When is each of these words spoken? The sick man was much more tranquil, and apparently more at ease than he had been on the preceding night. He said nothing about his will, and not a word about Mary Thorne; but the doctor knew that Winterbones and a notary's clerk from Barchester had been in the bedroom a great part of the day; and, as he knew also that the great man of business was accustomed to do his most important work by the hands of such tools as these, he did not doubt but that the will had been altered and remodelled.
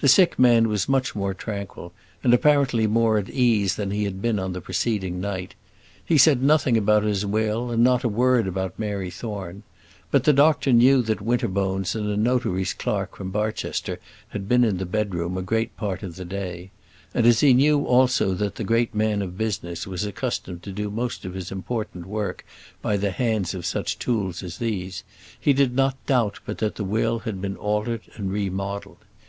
The 0.00 0.08
sick 0.08 0.36
man 0.36 0.66
was 0.66 0.88
much 0.88 1.14
more 1.14 1.32
tranquil, 1.32 1.92
and 2.24 2.34
apparently 2.34 2.88
more 2.88 3.18
at 3.18 3.28
ease 3.30 3.76
than 3.76 3.92
he 3.92 4.02
had 4.02 4.20
been 4.20 4.36
on 4.40 4.52
the 4.52 4.60
preceding 4.60 5.20
night. 5.20 5.54
He 6.04 6.18
said 6.18 6.42
nothing 6.42 6.76
about 6.76 7.04
his 7.04 7.24
will, 7.24 7.70
and 7.70 7.84
not 7.84 8.02
a 8.02 8.08
word 8.08 8.48
about 8.48 8.76
Mary 8.80 9.10
Thorne; 9.10 9.62
but 10.10 10.24
the 10.24 10.32
doctor 10.32 10.72
knew 10.72 11.02
that 11.02 11.20
Winterbones 11.20 11.94
and 11.94 12.08
a 12.10 12.16
notary's 12.16 12.72
clerk 12.72 13.14
from 13.16 13.30
Barchester 13.30 14.00
had 14.30 14.48
been 14.48 14.64
in 14.64 14.78
the 14.78 14.84
bedroom 14.86 15.38
a 15.38 15.40
great 15.40 15.76
part 15.76 16.02
of 16.02 16.16
the 16.16 16.24
day; 16.24 16.72
and, 17.14 17.24
as 17.24 17.38
he 17.38 17.52
knew 17.52 17.84
also 17.84 18.34
that 18.34 18.56
the 18.56 18.64
great 18.64 18.92
man 18.92 19.22
of 19.22 19.38
business 19.38 19.86
was 19.86 20.04
accustomed 20.04 20.64
to 20.64 20.72
do 20.72 20.90
his 20.90 20.96
most 21.22 21.24
important 21.52 22.06
work 22.06 22.44
by 22.82 22.96
the 22.96 23.12
hands 23.12 23.54
of 23.54 23.64
such 23.64 24.00
tools 24.00 24.42
as 24.42 24.58
these, 24.58 25.04
he 25.38 25.52
did 25.52 25.76
not 25.76 25.96
doubt 26.06 26.40
but 26.44 26.58
that 26.58 26.74
the 26.74 26.82
will 26.82 27.20
had 27.20 27.40
been 27.40 27.54
altered 27.54 28.02
and 28.16 28.32
remodelled. 28.32 29.04